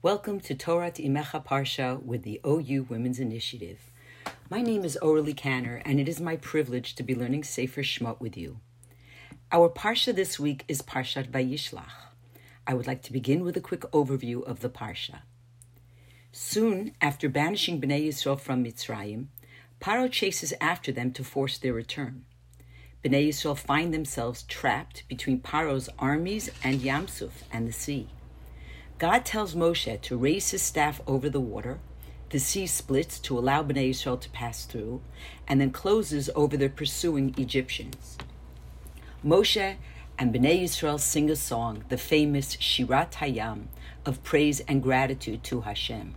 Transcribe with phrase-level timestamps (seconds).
[0.00, 3.80] Welcome to Torah Imecha Parsha with the OU Women's Initiative.
[4.48, 8.20] My name is Orly Canner, and it is my privilege to be learning Sefer Shemot
[8.20, 8.60] with you.
[9.50, 12.12] Our Parsha this week is Parshat Beshalach.
[12.64, 15.22] I would like to begin with a quick overview of the Parsha.
[16.30, 19.26] Soon after banishing Bnei Yisrael from Mitzrayim,
[19.80, 22.24] Paro chases after them to force their return.
[23.02, 28.06] Bnei Yisrael find themselves trapped between Paro's armies and Yamsuf and the sea.
[28.98, 31.78] God tells Moshe to raise his staff over the water.
[32.30, 35.00] The sea splits to allow Bnei Israel to pass through,
[35.46, 38.18] and then closes over the pursuing Egyptians.
[39.24, 39.76] Moshe
[40.18, 43.66] and Bnei Israel sing a song, the famous Shirat Hayam,
[44.04, 46.16] of praise and gratitude to Hashem.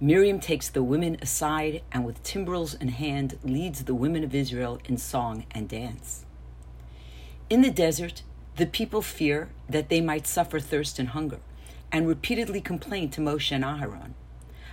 [0.00, 4.78] Miriam takes the women aside and, with timbrels in hand, leads the women of Israel
[4.84, 6.24] in song and dance.
[7.50, 8.22] In the desert,
[8.56, 11.40] the people fear that they might suffer thirst and hunger
[11.92, 14.12] and repeatedly complained to Moshe and Aharon.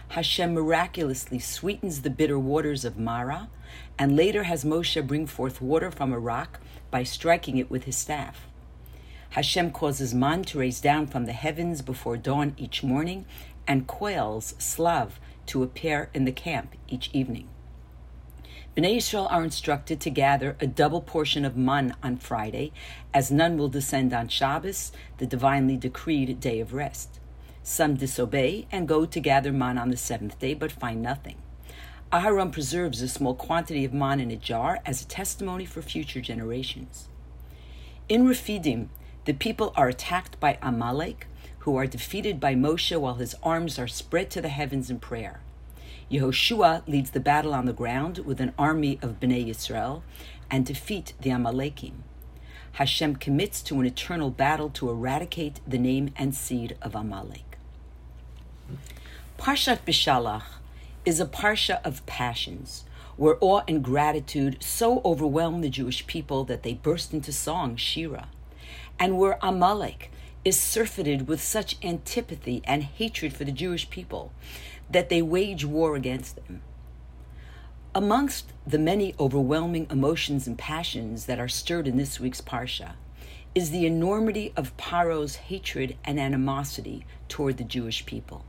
[0.09, 3.49] Hashem miraculously sweetens the bitter waters of Mara,
[3.99, 6.59] and later has Moshe bring forth water from a rock
[6.89, 8.47] by striking it with his staff.
[9.31, 13.25] Hashem causes man to raise down from the heavens before dawn each morning,
[13.67, 17.49] and quails, slav, to appear in the camp each evening.
[18.77, 22.71] Bnei Israel are instructed to gather a double portion of man on Friday,
[23.11, 27.19] as none will descend on Shabbos, the divinely decreed day of rest.
[27.63, 31.37] Some disobey and go to gather man on the seventh day, but find nothing.
[32.13, 36.21] Aharon preserves a small quantity of man in a jar as a testimony for future
[36.21, 37.09] generations.
[38.07, 38.91] In Rephidim,
[39.25, 41.25] the people are attacked by Amalek,
[41.61, 45.41] who are defeated by Moshe while his arms are spread to the heavens in prayer.
[46.11, 50.03] Yehoshua leads the battle on the ground with an army of Bnei Yisrael
[50.49, 52.03] and defeat the Amalekim.
[52.73, 57.57] Hashem commits to an eternal battle to eradicate the name and seed of Amalek.
[59.37, 60.43] Parshat Bishalach
[61.03, 62.85] is a parsha of passions,
[63.17, 68.29] where awe and gratitude so overwhelm the Jewish people that they burst into song, Shira,
[68.97, 70.09] and where Amalek
[70.45, 74.31] is surfeited with such antipathy and hatred for the Jewish people
[74.89, 76.61] that they wage war against them.
[77.93, 82.93] Amongst the many overwhelming emotions and passions that are stirred in this week's Parsha
[83.55, 88.45] is the enormity of Paro's hatred and animosity toward the Jewish people.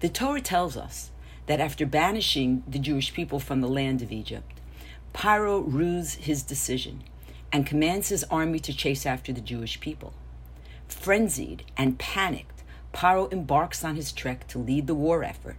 [0.00, 1.10] The Torah tells us
[1.46, 4.60] that after banishing the Jewish people from the land of Egypt,
[5.14, 7.04] Paro rues his decision
[7.50, 10.12] and commands his army to chase after the Jewish people.
[10.88, 12.55] Frenzied and panicked,
[12.96, 15.58] Paro embarks on his trek to lead the war effort,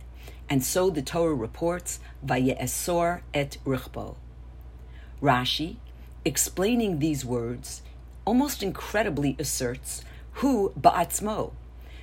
[0.50, 4.16] and so the Torah reports, Vaye'esor et Richbo.
[5.22, 5.76] Rashi,
[6.26, 7.84] explaining these words,
[8.26, 10.04] almost incredibly asserts,
[10.42, 11.54] Hu ba'atzmo,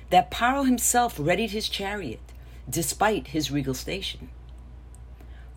[0.09, 2.21] that Paro himself readied his chariot,
[2.69, 4.29] despite his regal station.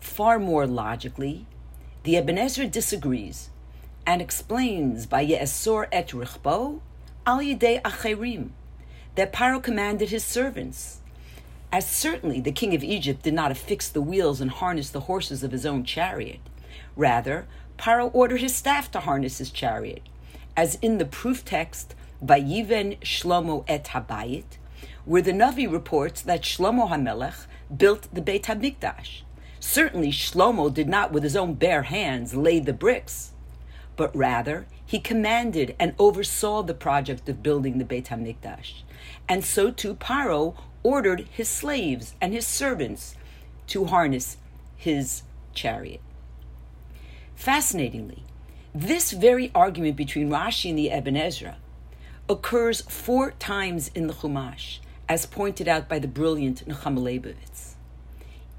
[0.01, 1.45] Far more logically,
[2.03, 3.49] the Ibn Ezra disagrees
[4.05, 6.81] and explains by Ye'esor et Richbo
[7.25, 8.49] al yidei acherim,
[9.19, 11.01] that Paro commanded his servants.
[11.73, 15.43] As certainly the king of Egypt did not affix the wheels and harness the horses
[15.43, 16.39] of his own chariot.
[16.95, 17.45] Rather,
[17.77, 20.03] Paro ordered his staff to harness his chariot,
[20.55, 24.57] as in the proof text Vayiven Shlomo et Habayit,
[25.03, 29.23] where the Navi reports that Shlomo HaMelech built the Beit HaMikdash.
[29.59, 33.31] Certainly, Shlomo did not with his own bare hands lay the bricks,
[33.97, 38.83] but rather he commanded and oversaw the project of building the Beit HaMikdash
[39.29, 43.15] and so too Paro ordered his slaves and his servants
[43.67, 44.37] to harness
[44.75, 45.21] his
[45.53, 46.01] chariot.
[47.35, 48.23] Fascinatingly,
[48.73, 51.57] this very argument between Rashi and the Ibn Ezra
[52.27, 57.75] occurs four times in the Chumash, as pointed out by the brilliant Nechama Leibowitz.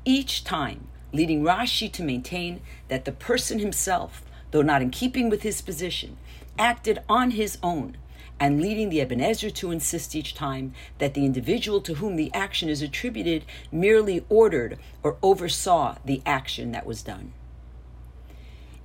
[0.05, 5.43] Each time, leading Rashi to maintain that the person himself, though not in keeping with
[5.43, 6.17] his position,
[6.59, 7.97] acted on his own
[8.41, 12.33] and leading the Ibn Ezra to insist each time that the individual to whom the
[12.33, 17.33] action is attributed merely ordered or oversaw the action that was done.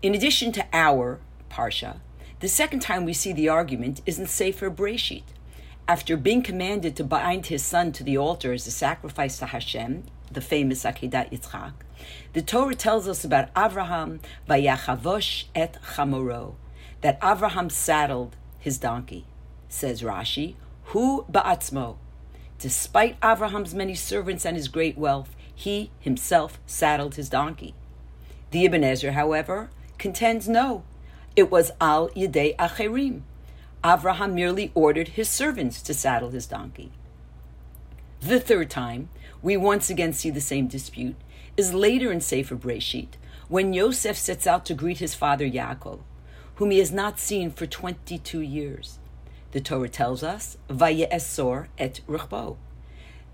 [0.01, 1.99] In addition to our Parsha,
[2.41, 5.23] the second time we see the argument is in Sefer Breshit.
[5.87, 10.03] After being commanded to bind his son to the altar as a sacrifice to Hashem,
[10.29, 11.73] the famous Akedat Yitzchak,
[12.33, 14.19] the Torah tells us about Avraham
[14.49, 16.55] vayachavosh et chamoro,
[17.01, 19.25] that Avraham saddled his donkey
[19.75, 20.55] says Rashi,
[20.85, 21.97] Hu ba'atzmo.
[22.59, 27.75] Despite Abraham's many servants and his great wealth, he himself saddled his donkey.
[28.51, 30.83] The Ibn Ezra, however, contends no,
[31.35, 33.21] it was al yedei acherim.
[33.83, 36.91] Avraham merely ordered his servants to saddle his donkey.
[38.21, 39.09] The third time,
[39.41, 41.17] we once again see the same dispute,
[41.57, 43.09] is later in Sefer Breshit,
[43.49, 45.99] when Yosef sets out to greet his father Yaakov,
[46.55, 48.99] whom he has not seen for 22 years.
[49.55, 52.57] The Torah tells us, Vaye'esor et ruchbo,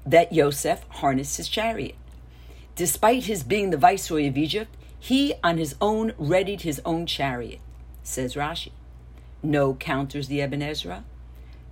[0.06, 1.96] that Yosef harnessed his chariot.
[2.76, 7.60] Despite his being the viceroy of Egypt, he on his own readied his own chariot,
[8.04, 8.70] says Rashi.
[9.42, 11.06] No, counters the Ibn Ezra.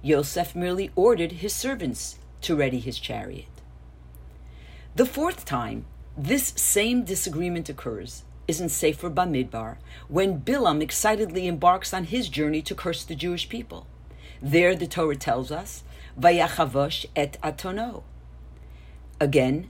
[0.02, 3.62] Yosef merely ordered his servants to ready his chariot.
[4.96, 5.86] The fourth time
[6.18, 12.64] this same disagreement occurs is in Sefer Bamidbar, when Bilam excitedly embarks on his journey
[12.64, 13.86] to curse the Jewish people.
[14.42, 15.84] There the Torah tells us,
[16.20, 18.04] Vayachavosh et atono.
[19.20, 19.70] Again,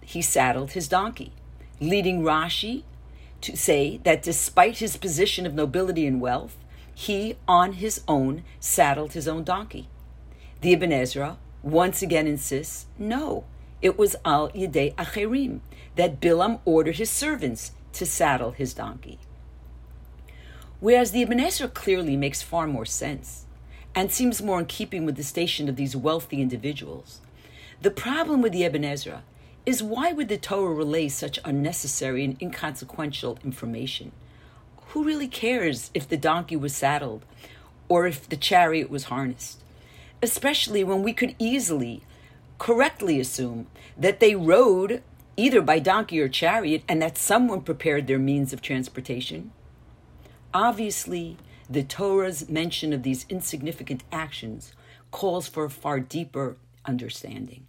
[0.00, 1.32] he saddled his donkey,
[1.80, 2.84] leading Rashi
[3.42, 6.56] to say that despite his position of nobility and wealth,
[6.94, 9.88] he on his own saddled his own donkey.
[10.60, 13.44] The Ibn Ezra once again insists no,
[13.82, 15.60] it was al yedei acherim
[15.96, 19.18] that Bilam ordered his servants to saddle his donkey.
[20.80, 23.46] Whereas the Ibn Ezra clearly makes far more sense
[23.94, 27.20] and seems more in keeping with the station of these wealthy individuals.
[27.82, 29.22] The problem with the Ibn Ezra
[29.66, 34.12] is why would the Torah relay such unnecessary and inconsequential information?
[34.88, 37.24] Who really cares if the donkey was saddled
[37.88, 39.60] or if the chariot was harnessed?
[40.22, 42.02] Especially when we could easily,
[42.58, 43.66] correctly assume
[43.96, 45.02] that they rode
[45.36, 49.52] either by donkey or chariot and that someone prepared their means of transportation.
[50.52, 51.36] Obviously,
[51.70, 54.72] the Torah's mention of these insignificant actions
[55.12, 57.66] calls for a far deeper understanding.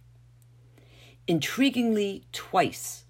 [1.28, 3.04] Intriguingly, twice,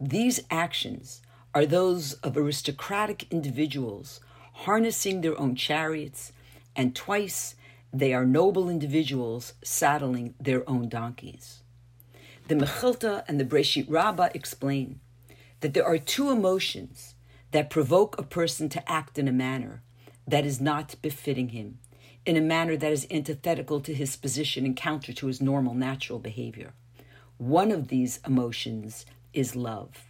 [0.00, 1.22] these actions
[1.54, 4.20] are those of aristocratic individuals
[4.52, 6.32] harnessing their own chariots,
[6.74, 7.54] and twice
[7.92, 11.62] they are noble individuals saddling their own donkeys.
[12.48, 14.98] The Mechilta and the Breshit Rabbah explain
[15.60, 17.14] that there are two emotions
[17.52, 19.82] that provoke a person to act in a manner
[20.26, 21.78] that is not befitting him,
[22.24, 26.18] in a manner that is antithetical to his position and counter to his normal natural
[26.18, 26.72] behavior.
[27.38, 30.04] One of these emotions is love.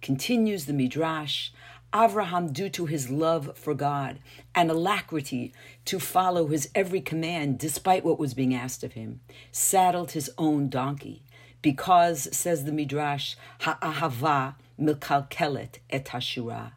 [0.00, 1.50] Continues the Midrash,
[1.92, 4.18] Avraham, due to his love for God
[4.54, 5.52] and alacrity
[5.84, 9.20] to follow his every command despite what was being asked of him,
[9.52, 11.22] saddled his own donkey.
[11.62, 16.72] Because, says the Midrash, ha'ahava mekalkelet et hashura.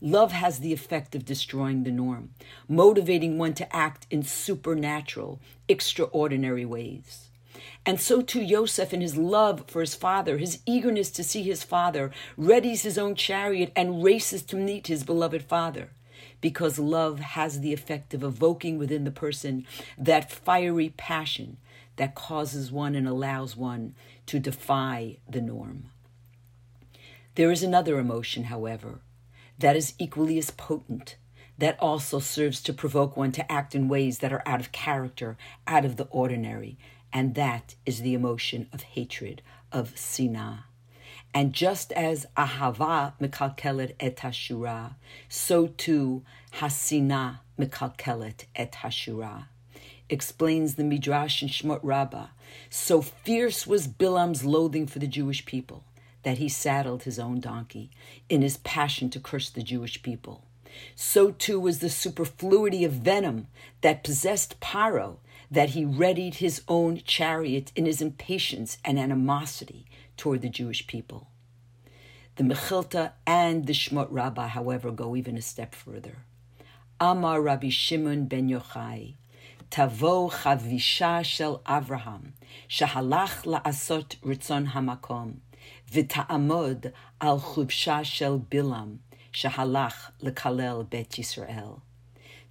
[0.00, 2.30] Love has the effect of destroying the norm,
[2.68, 7.28] motivating one to act in supernatural, extraordinary ways.
[7.84, 11.62] And so too Yosef, in his love for his father, his eagerness to see his
[11.62, 15.90] father, readies his own chariot and races to meet his beloved father.
[16.40, 19.66] Because love has the effect of evoking within the person
[19.96, 21.56] that fiery passion
[21.96, 23.94] that causes one and allows one
[24.26, 25.84] to defy the norm.
[27.36, 29.00] There is another emotion, however,
[29.58, 31.16] that is equally as potent,
[31.58, 35.36] that also serves to provoke one to act in ways that are out of character,
[35.66, 36.76] out of the ordinary,
[37.12, 39.42] and that is the emotion of hatred,
[39.72, 40.64] of sinah.
[41.32, 44.94] And just as ahava mekalkelet et hashura,
[45.28, 46.22] so too
[46.54, 49.46] hasina mekalkelet et hashura.
[50.08, 52.28] Explains the Midrash in Shmot Rabbah.
[52.70, 55.84] So fierce was Bilam's loathing for the Jewish people
[56.26, 57.88] that he saddled his own donkey
[58.28, 60.42] in his passion to curse the Jewish people.
[60.96, 63.46] So too was the superfluity of venom
[63.80, 65.18] that possessed Paro
[65.52, 71.28] that he readied his own chariot in his impatience and animosity toward the Jewish people.
[72.34, 76.24] The Mechilta and the Shmot Rabbah, however, go even a step further.
[76.98, 79.14] Amar Rabbi Shimon ben Yochai,
[79.70, 82.32] Tavo chavisha shel Avraham,
[82.68, 85.36] shahalach la'asot ritzon hamakom,
[85.91, 88.99] v'ta'amod al chubsha shel Bilam,
[89.33, 91.81] shahalach lekalel bet Yisrael.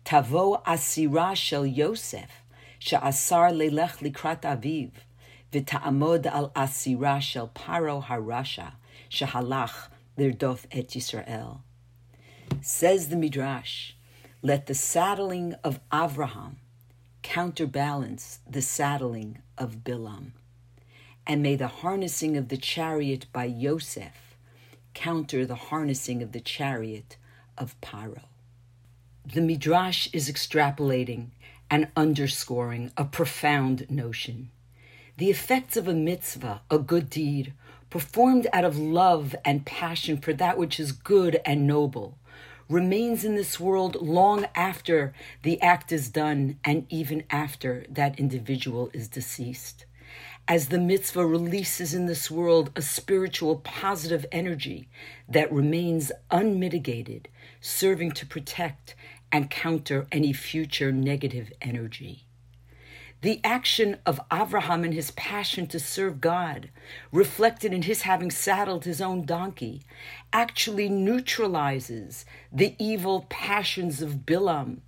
[0.04, 2.30] Tavo asira shel Yosef,
[2.78, 4.88] שעשר ללך לקראת אביו,
[5.52, 8.68] ותעמוד על אסירה של פרו הרשע,
[9.08, 9.88] שהלך
[10.18, 11.46] לרדוף את ישראל.
[12.62, 13.96] Says the Midrash,
[14.42, 16.56] let the saddling of Avraham
[17.22, 20.32] counterbalance the saddling of Bilam,
[21.27, 24.35] and may the harnessing of the chariot by Yosef
[24.93, 27.17] counter the harnessing of the chariot
[27.57, 28.21] of Paro.
[29.25, 31.27] The Midrash is extrapolating
[31.69, 34.49] and underscoring a profound notion.
[35.17, 37.53] The effects of a mitzvah, a good deed,
[37.89, 42.17] performed out of love and passion for that which is good and noble,
[42.67, 45.13] remains in this world long after
[45.43, 49.85] the act is done and even after that individual is deceased.
[50.47, 54.87] As the mitzvah releases in this world a spiritual positive energy
[55.27, 57.27] that remains unmitigated,
[57.61, 58.95] serving to protect
[59.31, 62.25] and counter any future negative energy.
[63.21, 66.69] The action of Avraham and his passion to serve God,
[67.11, 69.81] reflected in his having saddled his own donkey,
[70.31, 74.81] actually neutralizes the evil passions of Bilam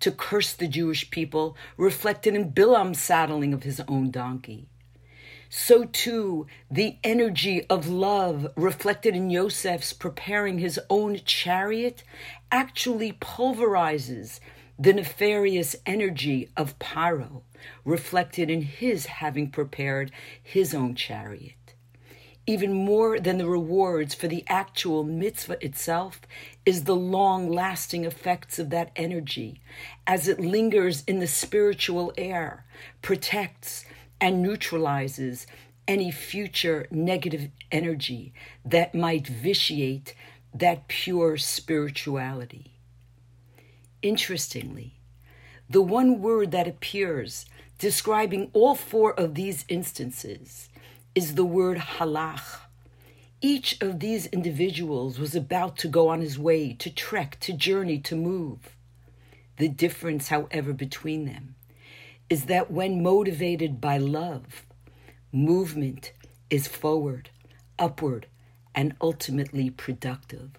[0.00, 4.66] to curse the Jewish people, reflected in Bilam's saddling of his own donkey.
[5.48, 12.02] So too, the energy of love reflected in Yosef's preparing his own chariot
[12.50, 14.40] actually pulverizes
[14.78, 17.42] the nefarious energy of Paro,
[17.84, 20.10] reflected in his having prepared
[20.42, 21.54] his own chariot.
[22.46, 26.20] Even more than the rewards for the actual mitzvah itself
[26.66, 29.62] is the long lasting effects of that energy
[30.06, 32.66] as it lingers in the spiritual air,
[33.00, 33.86] protects
[34.20, 35.46] and neutralizes
[35.86, 38.32] any future negative energy
[38.64, 40.14] that might vitiate
[40.54, 42.72] that pure spirituality.
[44.02, 44.94] Interestingly,
[45.68, 47.46] the one word that appears
[47.78, 50.68] describing all four of these instances
[51.14, 52.60] is the word halach.
[53.40, 57.98] Each of these individuals was about to go on his way, to trek, to journey,
[57.98, 58.74] to move.
[59.58, 61.56] The difference, however, between them
[62.30, 64.66] is that when motivated by love,
[65.32, 66.12] movement
[66.50, 67.30] is forward,
[67.78, 68.26] upward,
[68.74, 70.50] and ultimately productive.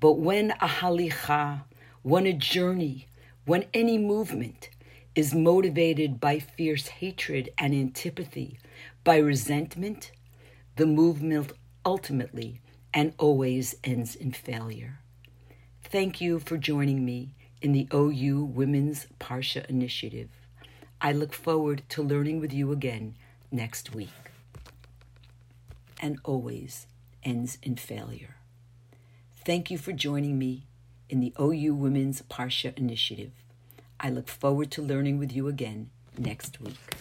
[0.00, 1.64] But when a halicha,
[2.02, 3.08] when a journey,
[3.44, 4.70] when any movement
[5.14, 8.58] is motivated by fierce hatred and antipathy,
[9.04, 10.12] by resentment,
[10.76, 11.52] the movement
[11.84, 12.60] ultimately
[12.94, 15.00] and always ends in failure.
[15.82, 20.28] Thank you for joining me in the OU Women's Parsha Initiative.
[21.00, 23.14] I look forward to learning with you again
[23.52, 24.32] next week.
[26.00, 26.88] And always
[27.22, 28.36] ends in failure.
[29.44, 30.64] Thank you for joining me
[31.08, 33.30] in the OU Women's Parsha Initiative.
[34.00, 36.97] I look forward to learning with you again next week.